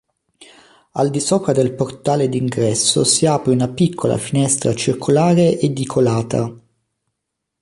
[0.93, 6.51] Al di sopra del portale d'ingresso si apre una piccola finestra circolare edicolata.